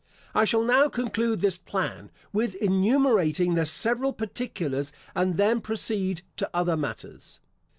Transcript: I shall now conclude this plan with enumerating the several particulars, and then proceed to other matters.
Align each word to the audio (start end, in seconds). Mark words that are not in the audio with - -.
I 0.33 0.45
shall 0.45 0.63
now 0.63 0.89
conclude 0.89 1.41
this 1.41 1.59
plan 1.59 2.09
with 2.33 2.55
enumerating 2.55 3.53
the 3.53 3.67
several 3.67 4.13
particulars, 4.13 4.91
and 5.13 5.37
then 5.37 5.61
proceed 5.61 6.23
to 6.37 6.49
other 6.55 6.75
matters. 6.75 7.39